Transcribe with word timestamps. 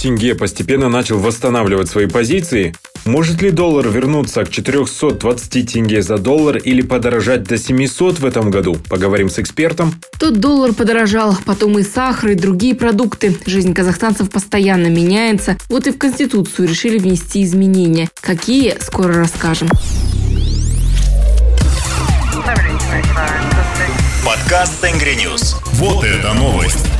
тенге 0.00 0.34
постепенно 0.34 0.88
начал 0.88 1.18
восстанавливать 1.18 1.88
свои 1.88 2.06
позиции, 2.06 2.74
может 3.04 3.40
ли 3.42 3.50
доллар 3.50 3.88
вернуться 3.88 4.44
к 4.44 4.50
420 4.50 5.72
тенге 5.72 6.02
за 6.02 6.18
доллар 6.18 6.56
или 6.58 6.82
подорожать 6.82 7.44
до 7.44 7.58
700 7.58 8.18
в 8.18 8.26
этом 8.26 8.50
году? 8.50 8.76
Поговорим 8.88 9.30
с 9.30 9.38
экспертом. 9.38 9.94
Тут 10.18 10.38
доллар 10.38 10.72
подорожал, 10.72 11.36
потом 11.44 11.78
и 11.78 11.82
сахар, 11.82 12.30
и 12.30 12.34
другие 12.34 12.74
продукты. 12.74 13.36
Жизнь 13.46 13.74
казахстанцев 13.74 14.30
постоянно 14.30 14.86
меняется. 14.86 15.56
Вот 15.68 15.86
и 15.86 15.92
в 15.92 15.98
Конституцию 15.98 16.68
решили 16.68 16.98
внести 16.98 17.42
изменения. 17.42 18.08
Какие, 18.20 18.76
скоро 18.80 19.14
расскажем. 19.14 19.68
Подкаст 24.24 24.80
Tengri 24.80 25.14
News. 25.14 25.56
Вот 25.74 26.04
это 26.04 26.34
новость. 26.34 26.99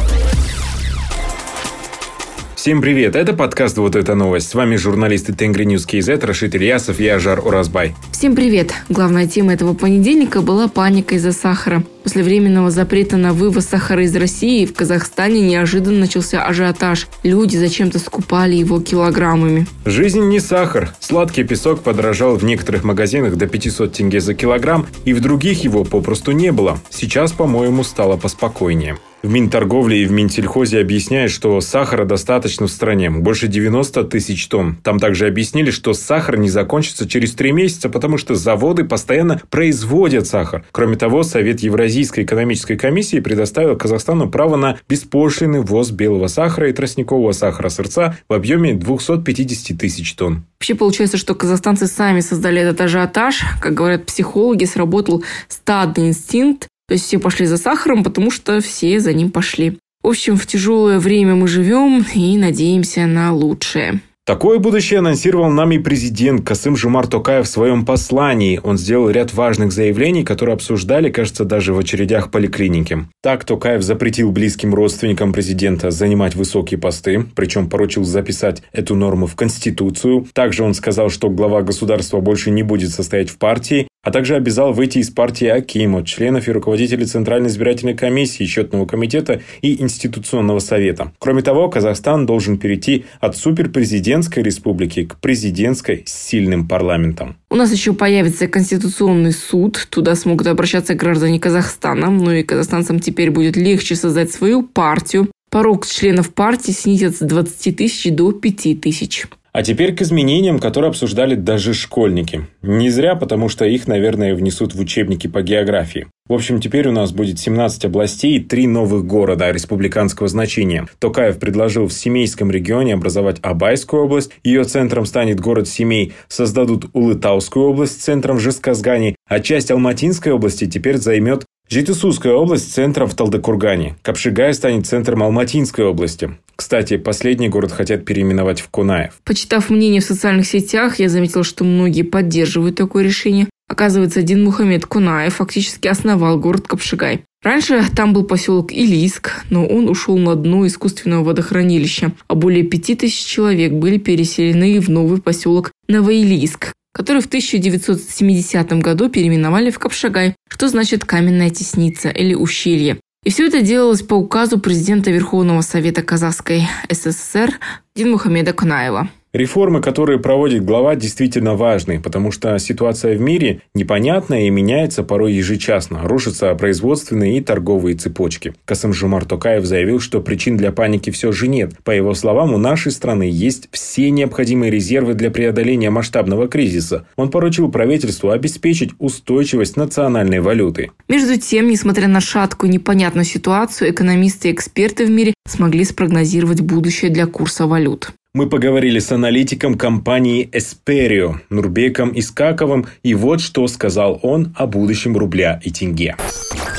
Всем 2.61 2.83
привет, 2.83 3.17
это 3.17 3.33
подкаст 3.33 3.79
«Вот 3.79 3.97
это 3.97 4.15
новость». 4.15 4.51
С 4.51 4.55
вами 4.55 4.77
журналисты 4.77 5.33
Tengrinews.kz, 5.33 6.23
Рашид 6.23 6.55
Ильясов 6.55 7.01
и 7.01 7.09
Ажар 7.09 7.41
Уразбай. 7.43 7.95
Всем 8.13 8.37
привет. 8.37 8.75
Главная 8.91 9.27
тема 9.27 9.55
этого 9.55 9.73
понедельника 9.73 10.43
была 10.43 10.69
паника 10.69 11.15
из-за 11.15 11.33
сахара. 11.33 11.83
После 12.03 12.23
временного 12.23 12.71
запрета 12.71 13.17
на 13.17 13.33
вывоз 13.33 13.67
сахара 13.67 14.05
из 14.05 14.17
России 14.17 14.65
в 14.65 14.75
Казахстане 14.75 15.41
неожиданно 15.41 16.01
начался 16.01 16.45
ажиотаж. 16.45 17.09
Люди 17.23 17.57
зачем-то 17.57 17.99
скупали 17.99 18.55
его 18.55 18.81
килограммами. 18.81 19.67
Жизнь 19.85 20.23
не 20.29 20.41
сахар. 20.41 20.93
Сладкий 21.01 21.45
песок 21.45 21.83
подорожал 21.83 22.37
в 22.37 22.45
некоторых 22.45 22.85
магазинах 22.85 23.37
до 23.37 23.47
500 23.47 23.93
тенге 23.93 24.21
за 24.21 24.35
килограмм, 24.35 24.87
и 25.05 25.13
в 25.13 25.21
других 25.21 25.63
его 25.65 25.85
попросту 25.85 26.33
не 26.33 26.53
было. 26.53 26.79
Сейчас, 26.91 27.33
по-моему, 27.33 27.85
стало 27.85 28.17
поспокойнее. 28.17 28.97
В 29.23 29.29
Минторговле 29.29 30.03
и 30.03 30.07
в 30.07 30.13
Минсельхозе 30.13 30.81
объясняют, 30.81 31.31
что 31.31 31.61
сахара 31.61 32.07
достаточно 32.07 32.67
в 32.67 32.71
стране, 32.71 33.11
больше 33.11 33.49
90 33.49 34.05
тысяч 34.05 34.49
тонн. 34.49 34.77
Там 34.83 34.99
также 34.99 35.27
объяснили, 35.27 35.71
что 35.71 35.93
сахар 35.93 36.39
не 36.39 36.49
закончится 36.49 37.07
через 37.07 37.33
три 37.35 37.53
месяца, 37.53 37.91
потому 37.91 38.17
что 38.17 38.35
заводы 38.35 38.85
постоянно 38.85 39.43
производят 39.51 40.27
сахар. 40.27 40.65
Кроме 40.73 40.97
того, 40.97 41.23
Совет 41.23 41.61
Евразийской 41.91 42.23
экономической 42.23 42.77
комиссии 42.77 43.19
предоставил 43.19 43.77
Казахстану 43.77 44.31
право 44.31 44.55
на 44.55 44.79
беспошлинный 44.89 45.61
ввоз 45.61 45.91
белого 45.91 46.29
сахара 46.29 46.71
и 46.71 46.73
тростникового 46.73 47.33
сахара 47.33 47.69
сырца 47.69 48.17
в 48.29 48.33
объеме 48.33 48.75
250 48.75 49.77
тысяч 49.77 50.15
тонн. 50.15 50.45
Вообще 50.61 50.77
получается, 50.77 51.17
что 51.17 51.35
казахстанцы 51.35 51.89
сами 51.89 52.21
создали 52.21 52.61
этот 52.61 52.81
ажиотаж. 52.81 53.43
Как 53.61 53.75
говорят 53.75 54.07
психологи, 54.07 54.67
сработал 54.67 55.25
стадный 55.49 56.09
инстинкт, 56.09 56.69
то 56.87 56.95
есть 56.95 57.07
все 57.07 57.19
пошли 57.19 57.47
за 57.47 57.57
сахаром, 57.57 58.05
потому 58.05 58.31
что 58.31 58.61
все 58.61 59.01
за 59.01 59.13
ним 59.13 59.33
пошли. 59.33 59.79
В 60.05 60.09
общем, 60.09 60.37
в 60.37 60.47
тяжелое 60.47 61.01
время 61.01 61.35
мы 61.35 61.49
живем 61.49 62.07
и 62.15 62.39
надеемся 62.39 63.07
на 63.07 63.35
лучшее. 63.35 64.01
Такое 64.31 64.61
будущее 64.61 65.01
анонсировал 65.01 65.51
нами 65.51 65.79
президент 65.79 66.47
Касым 66.47 66.77
Жумар 66.77 67.09
Токаев 67.09 67.47
в 67.47 67.51
своем 67.51 67.85
послании. 67.85 68.61
Он 68.63 68.79
сделал 68.79 69.11
ряд 69.11 69.35
важных 69.35 69.73
заявлений, 69.73 70.23
которые 70.23 70.55
обсуждали, 70.55 71.11
кажется, 71.11 71.45
даже 71.45 71.75
в 71.75 71.81
очередях 71.81 72.31
поликлиники. 72.31 73.07
Так 73.25 73.45
Токаев 73.45 73.83
запретил 73.83 74.31
близким 74.31 74.73
родственникам 74.73 75.33
президента 75.33 75.91
занимать 75.91 76.37
высокие 76.37 76.79
посты, 76.79 77.27
причем 77.35 77.69
поручил 77.69 78.05
записать 78.05 78.63
эту 78.73 78.95
норму 78.95 79.27
в 79.27 79.35
Конституцию. 79.35 80.29
Также 80.33 80.63
он 80.63 80.75
сказал, 80.75 81.11
что 81.11 81.29
глава 81.29 81.63
государства 81.63 82.21
больше 82.21 82.53
не 82.53 82.63
будет 82.63 82.91
состоять 82.91 83.31
в 83.31 83.37
партии 83.37 83.89
а 84.03 84.11
также 84.11 84.35
обязал 84.35 84.73
выйти 84.73 84.99
из 84.99 85.11
партии 85.11 85.47
Акиму, 85.47 86.03
членов 86.05 86.49
и 86.49 86.53
руководителей 86.53 87.05
Центральной 87.05 87.49
избирательной 87.49 87.95
комиссии, 87.95 88.45
счетного 88.45 88.87
комитета 88.87 89.43
и 89.61 89.81
Институционного 89.83 90.59
совета. 90.61 91.13
Кроме 91.19 91.43
того, 91.43 91.69
Казахстан 91.69 92.27
должен 92.27 92.59
перейти 92.59 93.05
от 93.21 93.37
суперпрезидентской 93.37 94.43
республики 94.43 95.05
к 95.05 95.17
президентской 95.17 96.05
с 96.07 96.13
сильным 96.13 96.67
парламентом. 96.67 97.37
У 97.51 97.57
нас 97.57 97.73
еще 97.73 97.93
появится 97.93 98.49
Конституционный 98.49 99.33
суд, 99.33 99.87
туда 99.91 100.15
смогут 100.15 100.47
обращаться 100.47 100.95
граждане 100.95 101.39
Казахстана, 101.39 102.11
ну 102.11 102.31
и 102.31 102.43
казахстанцам 102.43 103.01
теперь 103.01 103.31
будет 103.31 103.57
легче 103.57 103.97
создать 103.97 104.31
свою 104.31 104.63
партию. 104.63 105.31
Порог 105.51 105.85
членов 105.85 106.33
партии 106.33 106.71
снизят 106.71 107.17
с 107.17 107.19
20 107.19 107.77
тысяч 107.77 108.11
до 108.13 108.31
5 108.31 108.81
тысяч. 108.81 109.27
А 109.53 109.63
теперь 109.63 109.95
к 109.95 110.03
изменениям, 110.03 110.61
которые 110.61 110.91
обсуждали 110.91 111.35
даже 111.35 111.75
школьники. 111.75 112.47
Не 112.63 112.89
зря, 112.89 113.17
потому 113.17 113.49
что 113.49 113.65
их, 113.65 113.89
наверное, 113.89 114.35
внесут 114.35 114.75
в 114.75 114.81
учебники 114.81 115.27
по 115.27 115.43
географии. 115.43 116.07
В 116.29 116.35
общем, 116.35 116.61
теперь 116.61 116.87
у 116.87 116.93
нас 116.93 117.11
будет 117.11 117.41
17 117.41 117.87
областей 117.87 118.37
и 118.37 118.41
3 118.41 118.69
новых 118.69 119.05
города 119.05 119.51
республиканского 119.51 120.29
значения. 120.29 120.87
Токаев 121.01 121.41
предложил 121.41 121.89
в 121.89 121.93
Семейском 121.93 122.53
регионе 122.53 122.95
образовать 122.95 123.39
Абайскую 123.43 124.05
область, 124.05 124.31
ее 124.45 124.63
центром 124.63 125.07
станет 125.07 125.41
город 125.41 125.67
Семей, 125.67 126.13
создадут 126.29 126.85
Улытаускую 126.93 127.67
область 127.67 128.01
центром 128.01 128.37
в 128.37 128.41
Жесказгане, 128.41 129.17
а 129.31 129.41
часть 129.41 129.71
Алматинской 129.71 130.33
области 130.33 130.67
теперь 130.67 130.99
займет 130.99 131.47
Житисусская 131.71 132.33
область 132.33 132.75
центром 132.75 133.09
в 133.09 133.15
Талдыкургане. 133.15 133.97
Капшигай 134.03 134.53
станет 134.55 134.89
центром 134.89 135.23
Алматинской 135.23 135.85
области. 135.85 136.37
Кстати, 136.57 136.97
последний 136.97 137.49
город 137.49 137.71
хотят 137.71 138.05
переименовать 138.05 138.61
в 138.61 138.69
Кунаев. 138.71 139.21
Почитав 139.25 139.71
мнение 139.71 140.01
в 140.01 140.05
социальных 140.05 140.47
сетях, 140.47 140.99
я 140.99 141.09
заметил, 141.09 141.45
что 141.45 141.63
многие 141.63 142.03
поддерживают 142.03 142.75
такое 142.75 143.05
решение. 143.05 143.49
Оказывается, 143.69 144.23
Дин 144.23 144.43
Мухаммед 144.43 144.85
Кунаев 144.85 145.37
фактически 145.37 145.87
основал 145.87 146.41
город 146.41 146.67
Капшигай. 146.67 147.23
Раньше 147.45 147.85
там 147.95 148.13
был 148.13 148.25
поселок 148.25 148.73
Илиск, 148.73 149.45
но 149.49 149.65
он 149.65 149.89
ушел 149.89 150.19
на 150.19 150.35
дно 150.35 150.67
искусственного 150.67 151.23
водохранилища, 151.23 152.11
а 152.27 152.35
более 152.35 152.65
пяти 152.65 152.97
тысяч 152.97 153.25
человек 153.25 153.73
были 153.73 153.97
переселены 153.97 154.81
в 154.81 154.89
новый 154.89 155.23
поселок 155.23 155.71
Новоилиск, 155.87 156.73
который 156.93 157.23
в 157.23 157.27
1970 157.27 158.73
году 158.75 159.09
переименовали 159.09 159.71
в 159.71 159.79
Капшагай, 159.79 160.35
что 160.49 160.69
значит 160.69 161.05
«каменная 161.05 161.51
тесница» 161.51 162.11
или 162.11 162.35
«ущелье». 162.35 162.99
И 163.23 163.31
все 163.31 163.47
это 163.47 163.61
делалось 163.61 164.03
по 164.03 164.15
указу 164.15 164.59
президента 164.59 165.11
Верховного 165.11 165.61
Совета 165.61 166.03
Казахской 166.03 166.67
СССР 166.89 167.59
Динмухамеда 167.95 168.55
Кунаева. 168.55 169.11
Реформы, 169.33 169.81
которые 169.81 170.19
проводит 170.19 170.65
глава, 170.65 170.97
действительно 170.97 171.55
важны, 171.55 172.01
потому 172.01 172.33
что 172.33 172.59
ситуация 172.59 173.17
в 173.17 173.21
мире 173.21 173.63
непонятная 173.77 174.49
и 174.49 174.51
меняется 174.51 175.05
порой 175.05 175.35
ежечасно. 175.35 176.01
Рушатся 176.03 176.53
производственные 176.57 177.39
и 177.39 177.41
торговые 177.41 177.97
цепочки. 177.97 178.55
Касым 178.65 178.93
Жумар 178.93 179.25
Токаев 179.25 179.65
заявил, 179.65 180.01
что 180.01 180.21
причин 180.21 180.57
для 180.57 180.73
паники 180.73 181.11
все 181.11 181.31
же 181.31 181.47
нет. 181.47 181.75
По 181.85 181.93
его 181.93 182.13
словам, 182.15 182.55
у 182.55 182.59
нашей 182.59 182.91
страны 182.91 183.31
есть 183.33 183.69
все 183.71 184.11
необходимые 184.11 184.73
резервы 184.73 185.15
для 185.15 185.31
преодоления 185.31 185.91
масштабного 185.91 186.49
кризиса. 186.49 187.07
Он 187.15 187.31
поручил 187.31 187.71
правительству 187.71 188.31
обеспечить 188.31 188.91
устойчивость 188.99 189.77
национальной 189.77 190.41
валюты. 190.41 190.91
Между 191.07 191.39
тем, 191.39 191.69
несмотря 191.69 192.09
на 192.09 192.21
шаткую 192.21 192.73
непонятную 192.73 193.25
ситуацию, 193.25 193.93
экономисты 193.93 194.49
и 194.49 194.53
эксперты 194.53 195.07
в 195.07 195.11
мире 195.11 195.35
смогли 195.47 195.85
спрогнозировать 195.85 196.63
будущее 196.63 197.13
для 197.13 197.27
курса 197.27 197.69
валют. 197.69 198.13
Мы 198.33 198.49
поговорили 198.49 199.01
с 199.01 199.11
аналитиком 199.11 199.75
компании 199.77 200.49
Эсперио 200.53 201.41
Нурбеком 201.51 202.13
Искаковым, 202.15 202.87
и 203.03 203.13
вот 203.15 203.41
что 203.41 203.67
сказал 203.67 204.21
он 204.23 204.55
о 204.55 204.69
будущем 204.69 205.17
рубля 205.17 205.61
и 205.65 205.73
тенге. 205.73 206.15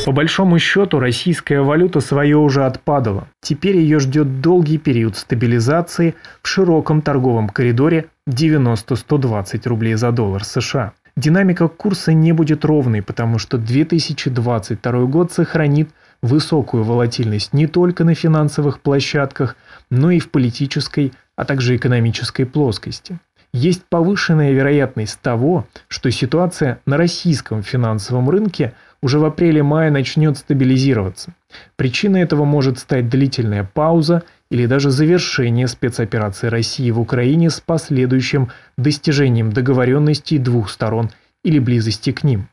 По 0.05 0.13
большому 0.13 0.59
счету, 0.59 0.99
российская 0.99 1.59
валюта 1.59 1.99
свое 1.99 2.37
уже 2.37 2.65
отпадала. 2.65 3.27
Теперь 3.41 3.75
ее 3.75 3.99
ждет 3.99 4.39
долгий 4.39 4.77
период 4.77 5.17
стабилизации 5.17 6.15
в 6.41 6.47
широком 6.47 7.01
торговом 7.01 7.49
коридоре 7.49 8.05
90-120 8.29 9.67
рублей 9.67 9.95
за 9.95 10.13
доллар 10.13 10.45
США. 10.45 10.93
Динамика 11.17 11.67
курса 11.67 12.13
не 12.13 12.31
будет 12.31 12.63
ровной, 12.63 13.01
потому 13.01 13.39
что 13.39 13.57
2022 13.57 14.91
год 15.01 15.33
сохранит 15.33 15.89
высокую 16.21 16.83
волатильность 16.83 17.53
не 17.53 17.67
только 17.67 18.03
на 18.03 18.13
финансовых 18.15 18.81
площадках, 18.81 19.55
но 19.89 20.11
и 20.11 20.19
в 20.19 20.29
политической, 20.29 21.13
а 21.35 21.45
также 21.45 21.75
экономической 21.75 22.45
плоскости. 22.45 23.19
Есть 23.53 23.83
повышенная 23.89 24.51
вероятность 24.51 25.19
того, 25.19 25.67
что 25.89 26.09
ситуация 26.09 26.79
на 26.85 26.95
российском 26.95 27.63
финансовом 27.63 28.29
рынке 28.29 28.73
уже 29.01 29.19
в 29.19 29.25
апреле-мае 29.25 29.91
начнет 29.91 30.37
стабилизироваться. 30.37 31.33
Причиной 31.75 32.21
этого 32.21 32.45
может 32.45 32.79
стать 32.79 33.09
длительная 33.09 33.63
пауза 33.65 34.23
или 34.49 34.67
даже 34.67 34.89
завершение 34.89 35.67
спецоперации 35.67 36.47
России 36.47 36.91
в 36.91 36.99
Украине 36.99 37.49
с 37.49 37.59
последующим 37.59 38.51
достижением 38.77 39.51
договоренностей 39.51 40.37
двух 40.37 40.69
сторон 40.69 41.09
или 41.43 41.59
близости 41.59 42.11
к 42.13 42.23
ним. 42.23 42.47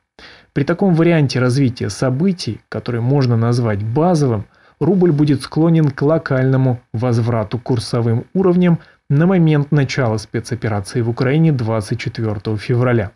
При 0.59 0.65
таком 0.65 0.97
варианте 0.97 1.39
развития 1.39 1.89
событий, 1.89 2.61
который 2.69 3.01
можно 3.01 3.37
назвать 3.37 3.81
базовым, 3.85 4.47
рубль 4.81 5.13
будет 5.13 5.43
склонен 5.43 5.89
к 5.89 6.03
локальному 6.03 6.81
возврату 6.93 7.61
курсовым 7.61 8.25
уровням 8.35 8.81
на 9.09 9.27
момент 9.27 9.71
начала 9.71 10.17
спецоперации 10.17 11.01
в 11.01 11.11
Украине 11.11 11.53
24 11.53 12.57
февраля. 12.57 13.13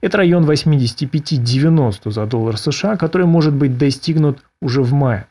Это 0.00 0.16
район 0.16 0.50
85-90 0.50 2.10
за 2.10 2.24
доллар 2.24 2.56
США, 2.56 2.96
который 2.96 3.26
может 3.26 3.52
быть 3.52 3.76
достигнут 3.76 4.38
уже 4.62 4.80
в 4.80 4.94
мае. 4.94 5.26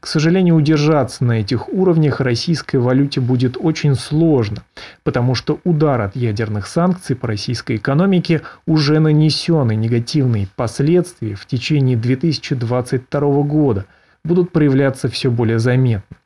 К 0.00 0.06
сожалению, 0.06 0.56
удержаться 0.56 1.24
на 1.24 1.40
этих 1.40 1.68
уровнях 1.68 2.20
российской 2.20 2.76
валюте 2.76 3.20
будет 3.20 3.56
очень 3.58 3.94
сложно, 3.94 4.64
потому 5.02 5.34
что 5.34 5.60
удар 5.64 6.00
от 6.00 6.16
ядерных 6.16 6.66
санкций 6.66 7.16
по 7.16 7.28
российской 7.28 7.76
экономике 7.76 8.42
уже 8.66 9.00
нанесен, 9.00 9.70
и 9.70 9.76
негативные 9.76 10.48
последствия 10.56 11.34
в 11.34 11.46
течение 11.46 11.96
2022 11.96 13.20
года 13.42 13.86
будут 14.24 14.52
проявляться 14.52 15.08
все 15.08 15.30
более 15.30 15.58
заметно. 15.58 16.16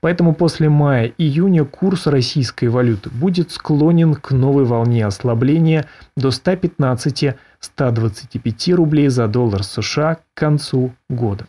Поэтому 0.00 0.34
после 0.34 0.68
мая-июня 0.68 1.64
курс 1.64 2.08
российской 2.08 2.66
валюты 2.66 3.08
будет 3.10 3.52
склонен 3.52 4.14
к 4.14 4.32
новой 4.32 4.64
волне 4.64 5.06
ослабления 5.06 5.86
до 6.16 6.30
115-125 6.30 8.74
рублей 8.74 9.06
за 9.08 9.28
доллар 9.28 9.62
США 9.62 10.16
к 10.16 10.22
концу 10.34 10.92
года. 11.08 11.46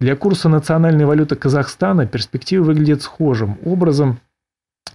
Для 0.00 0.16
курса 0.16 0.48
национальной 0.48 1.04
валюты 1.04 1.36
Казахстана 1.36 2.06
перспективы 2.06 2.64
выглядят 2.64 3.02
схожим 3.02 3.58
образом. 3.64 4.18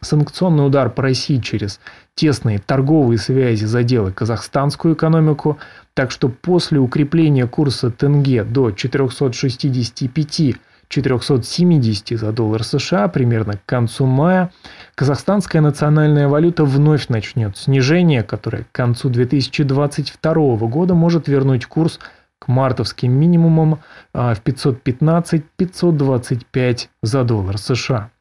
Санкционный 0.01 0.65
удар 0.65 0.89
по 0.89 1.03
России 1.03 1.37
через 1.37 1.79
тесные 2.15 2.57
торговые 2.59 3.19
связи 3.19 3.65
задела 3.65 4.09
казахстанскую 4.09 4.95
экономику, 4.95 5.59
так 5.93 6.09
что 6.09 6.27
после 6.27 6.79
укрепления 6.79 7.47
курса 7.47 7.91
тенге 7.91 8.43
до 8.43 8.71
465 8.71 10.55
470 10.87 12.19
за 12.19 12.31
доллар 12.31 12.63
США 12.63 13.07
примерно 13.07 13.53
к 13.53 13.65
концу 13.65 14.05
мая, 14.05 14.51
казахстанская 14.95 15.61
национальная 15.61 16.27
валюта 16.27 16.65
вновь 16.65 17.09
начнет 17.09 17.57
снижение, 17.57 18.23
которое 18.23 18.63
к 18.63 18.71
концу 18.71 19.09
2022 19.09 20.33
года 20.67 20.93
может 20.93 21.27
вернуть 21.27 21.65
курс 21.65 21.99
к 22.39 22.47
мартовским 22.47 23.11
минимумам 23.11 23.79
а, 24.13 24.35
в 24.35 24.43
515-525 24.43 26.87
за 27.01 27.23
доллар 27.23 27.57
США. 27.57 28.11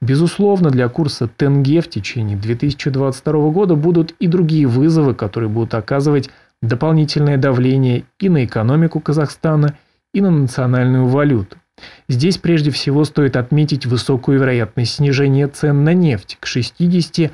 Безусловно, 0.00 0.70
для 0.70 0.88
курса 0.88 1.28
тенге 1.28 1.80
в 1.80 1.88
течение 1.88 2.36
2022 2.36 3.50
года 3.50 3.74
будут 3.74 4.14
и 4.18 4.26
другие 4.26 4.66
вызовы, 4.66 5.14
которые 5.14 5.48
будут 5.48 5.74
оказывать 5.74 6.30
дополнительное 6.60 7.36
давление 7.36 8.04
и 8.18 8.28
на 8.28 8.44
экономику 8.44 9.00
Казахстана, 9.00 9.76
и 10.12 10.20
на 10.20 10.30
национальную 10.30 11.06
валюту. 11.06 11.56
Здесь 12.08 12.38
прежде 12.38 12.70
всего 12.70 13.04
стоит 13.04 13.36
отметить 13.36 13.84
высокую 13.84 14.38
вероятность 14.38 14.94
снижения 14.94 15.48
цен 15.48 15.82
на 15.82 15.92
нефть 15.92 16.38
к 16.40 16.46
60-70 16.46 17.32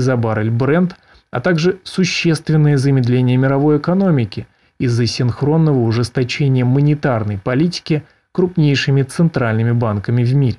за 0.00 0.16
баррель 0.16 0.50
бренд, 0.50 0.96
а 1.30 1.40
также 1.40 1.78
существенное 1.84 2.76
замедление 2.76 3.36
мировой 3.36 3.78
экономики 3.78 4.48
из-за 4.78 5.06
синхронного 5.06 5.80
ужесточения 5.80 6.64
монетарной 6.64 7.38
политики 7.38 8.04
крупнейшими 8.32 9.02
центральными 9.02 9.72
банками 9.72 10.22
в 10.22 10.34
мире. 10.34 10.58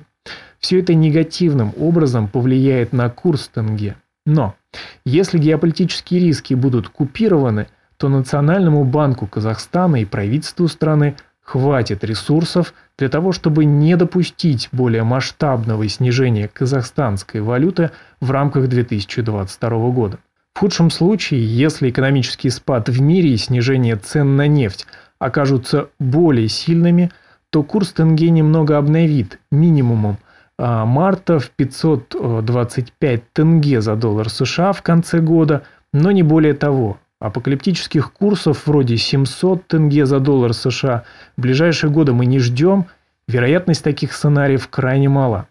Все 0.58 0.80
это 0.80 0.94
негативным 0.94 1.72
образом 1.78 2.28
повлияет 2.28 2.92
на 2.92 3.08
курс 3.10 3.48
тенге. 3.48 3.96
Но 4.26 4.56
если 5.04 5.38
геополитические 5.38 6.20
риски 6.20 6.54
будут 6.54 6.88
купированы, 6.88 7.68
то 7.96 8.08
Национальному 8.08 8.84
банку 8.84 9.26
Казахстана 9.26 9.96
и 9.96 10.04
правительству 10.04 10.68
страны– 10.68 11.16
хватит 11.48 12.04
ресурсов 12.04 12.74
для 12.98 13.08
того, 13.08 13.32
чтобы 13.32 13.64
не 13.64 13.96
допустить 13.96 14.68
более 14.70 15.02
масштабного 15.02 15.88
снижения 15.88 16.46
казахстанской 16.46 17.40
валюты 17.40 17.90
в 18.20 18.30
рамках 18.30 18.68
2022 18.68 19.70
года. 19.90 20.18
В 20.58 20.60
худшем 20.60 20.90
случае, 20.90 21.46
если 21.46 21.88
экономический 21.88 22.50
спад 22.50 22.88
в 22.88 23.00
мире 23.00 23.30
и 23.30 23.36
снижение 23.36 23.94
цен 23.94 24.34
на 24.34 24.48
нефть 24.48 24.88
окажутся 25.20 25.90
более 26.00 26.48
сильными, 26.48 27.12
то 27.50 27.62
курс 27.62 27.92
тенге 27.92 28.30
немного 28.30 28.76
обновит 28.76 29.38
минимумом 29.52 30.18
а, 30.58 30.84
марта 30.84 31.38
в 31.38 31.50
525 31.50 33.32
тенге 33.32 33.80
за 33.80 33.94
доллар 33.94 34.28
США 34.28 34.72
в 34.72 34.82
конце 34.82 35.20
года, 35.20 35.62
но 35.92 36.10
не 36.10 36.24
более 36.24 36.54
того. 36.54 36.98
Апокалиптических 37.20 38.12
курсов 38.12 38.66
вроде 38.66 38.96
700 38.96 39.68
тенге 39.68 40.06
за 40.06 40.18
доллар 40.18 40.54
США 40.54 41.04
в 41.36 41.40
ближайшие 41.40 41.90
годы 41.90 42.14
мы 42.14 42.26
не 42.26 42.40
ждем, 42.40 42.86
вероятность 43.28 43.84
таких 43.84 44.12
сценариев 44.12 44.66
крайне 44.66 45.08
мала. 45.08 45.46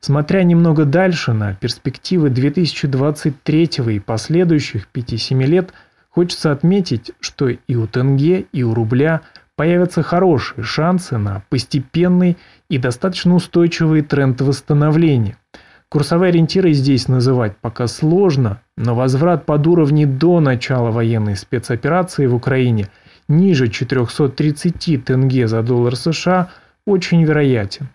Смотря 0.00 0.42
немного 0.42 0.84
дальше 0.84 1.32
на 1.32 1.54
перспективы 1.54 2.30
2023 2.30 3.70
и 3.88 3.98
последующих 3.98 4.88
5-7 4.94 5.44
лет, 5.44 5.72
хочется 6.10 6.52
отметить, 6.52 7.12
что 7.20 7.48
и 7.48 7.74
у 7.74 7.86
тенге, 7.86 8.46
и 8.52 8.62
у 8.62 8.74
рубля 8.74 9.22
появятся 9.56 10.02
хорошие 10.02 10.64
шансы 10.64 11.18
на 11.18 11.42
постепенный 11.48 12.36
и 12.70 12.78
достаточно 12.78 13.34
устойчивый 13.34 14.02
тренд 14.02 14.40
восстановления– 14.40 15.36
Курсовые 15.90 16.28
ориентиры 16.28 16.74
здесь 16.74 17.08
называть 17.08 17.56
пока 17.56 17.86
сложно, 17.86 18.60
но 18.76 18.94
возврат 18.94 19.46
под 19.46 19.66
уровни 19.66 20.04
до 20.04 20.38
начала 20.38 20.90
военной 20.90 21.34
спецоперации 21.34 22.26
в 22.26 22.34
Украине 22.34 22.88
ниже 23.26 23.68
430 23.68 25.02
тенге 25.02 25.48
за 25.48 25.62
доллар 25.62 25.96
США 25.96 26.50
очень 26.84 27.24
вероятен, 27.24 27.88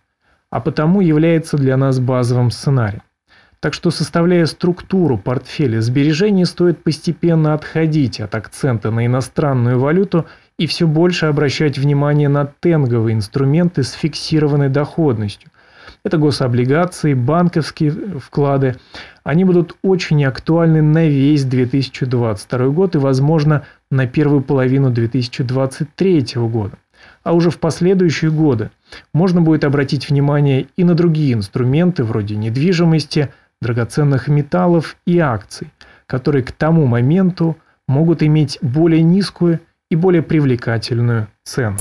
а 0.54 0.60
потому 0.60 1.02
является 1.02 1.58
для 1.58 1.78
нас 1.78 2.00
базовым 2.00 2.52
сценарием. 2.52 3.02
Так 3.60 3.74
что, 3.74 3.90
составляя 3.92 4.46
структуру 4.46 5.18
портфеля 5.18 5.82
сбережений, 5.82 6.46
стоит 6.46 6.84
постепенно 6.84 7.54
отходить 7.54 8.20
от 8.20 8.36
акцента 8.36 8.92
на 8.92 9.06
иностранную 9.06 9.80
валюту 9.80 10.28
и 10.60 10.68
все 10.68 10.86
больше 10.86 11.26
обращать 11.26 11.78
внимание 11.78 12.30
на 12.30 12.46
тенговые 12.46 13.16
инструменты 13.16 13.82
с 13.82 13.94
фиксированной 13.94 14.70
доходностью– 14.70 15.50
это 16.06 16.18
гособлигации, 16.18 17.14
банковские 17.14 17.92
вклады. 17.92 18.76
Они 19.24 19.46
будут 19.46 19.78
очень 19.84 20.24
актуальны 20.26 20.82
на 20.82 21.08
весь 21.08 21.46
2022 21.46 22.68
год 22.68 22.96
и, 22.96 22.98
возможно, 22.98 23.66
на 23.90 24.06
первую 24.06 24.42
половину 24.42 24.90
2023 24.92 26.26
года. 26.36 26.78
А 27.24 27.34
уже 27.34 27.50
в 27.50 27.60
последующие 27.60 28.32
годы 28.32 28.72
можно 29.14 29.42
будет 29.42 29.64
обратить 29.64 30.10
внимание 30.10 30.68
и 30.76 30.84
на 30.84 30.94
другие 30.94 31.34
инструменты 31.34 32.04
вроде 32.04 32.36
недвижимости, 32.36 33.30
драгоценных 33.62 34.28
металлов 34.28 34.98
и 35.06 35.20
акций, 35.20 35.70
которые 36.06 36.44
к 36.44 36.52
тому 36.52 36.86
моменту 36.86 37.58
могут 37.88 38.22
иметь 38.24 38.58
более 38.62 39.02
низкую 39.02 39.60
и 39.90 39.96
более 39.96 40.22
привлекательную 40.22 41.28
цену. 41.44 41.78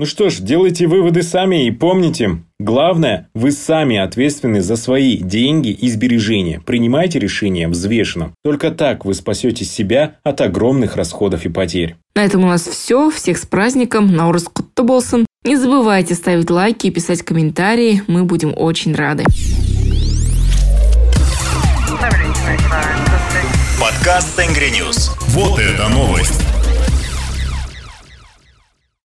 Ну 0.00 0.06
что 0.06 0.30
ж, 0.30 0.38
делайте 0.38 0.86
выводы 0.86 1.22
сами 1.22 1.66
и 1.66 1.70
помните, 1.70 2.38
главное, 2.58 3.28
вы 3.34 3.52
сами 3.52 3.98
ответственны 3.98 4.62
за 4.62 4.76
свои 4.76 5.18
деньги 5.18 5.72
и 5.72 5.90
сбережения. 5.90 6.58
Принимайте 6.64 7.18
решения 7.18 7.68
взвешенно. 7.68 8.32
Только 8.42 8.70
так 8.70 9.04
вы 9.04 9.12
спасете 9.12 9.66
себя 9.66 10.16
от 10.22 10.40
огромных 10.40 10.96
расходов 10.96 11.44
и 11.44 11.50
потерь. 11.50 11.96
На 12.14 12.24
этом 12.24 12.44
у 12.44 12.46
нас 12.46 12.62
все. 12.62 13.10
Всех 13.10 13.36
с 13.36 13.44
праздником. 13.44 14.16
Наурыз 14.16 14.44
Кутты 14.44 14.84
болсын. 14.84 15.26
Не 15.44 15.56
забывайте 15.56 16.14
ставить 16.14 16.48
лайки 16.48 16.86
и 16.86 16.90
писать 16.90 17.20
комментарии. 17.20 18.02
Мы 18.06 18.24
будем 18.24 18.54
очень 18.56 18.94
рады. 18.94 19.26
Подкаст 23.78 24.34
Тенгри 24.34 24.70
Ньюс. 24.70 25.14
Вот 25.34 25.58
это 25.58 25.90
новость. 25.90 26.49